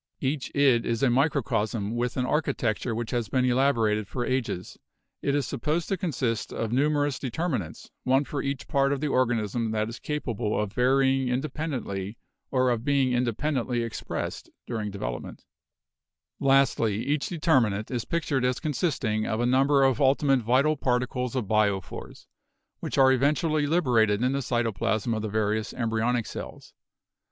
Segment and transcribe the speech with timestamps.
[0.19, 4.79] Each id is a microcosm with an architecture which has been elaborated for ages;
[5.21, 9.09] it is supposed to con sist of numerous determinants, one for each part of the
[9.09, 12.17] organism that is capable of varying independently
[12.49, 15.43] or of being independently expressed during development.
[16.39, 20.75] HEREDITY 251 Lastly, each determinant is pictured as consisting of a number of ultimate vital
[20.75, 22.25] particles of biophores,
[22.79, 26.73] which are eventually liberated in the cytoplasm of the various em bryonic cells.